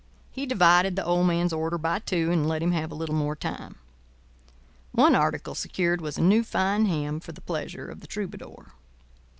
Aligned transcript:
He 0.31 0.47
divided 0.47 0.95
the 0.95 1.05
old 1.05 1.27
man's 1.27 1.53
order 1.53 1.77
by 1.77 1.99
two, 1.99 2.31
and 2.31 2.47
let 2.49 2.63
him 2.63 2.71
have 2.71 2.91
a 2.91 2.95
little 2.95 3.13
more 3.13 3.35
time. 3.35 3.75
One 4.93 5.13
article 5.13 5.53
secured 5.53 6.01
was 6.01 6.17
a 6.17 6.21
new, 6.21 6.43
fine 6.43 6.87
ham 6.87 7.19
for 7.19 7.33
the 7.33 7.39
pleasure 7.41 7.87
of 7.87 7.99
the 7.99 8.07
troubadour. 8.07 8.71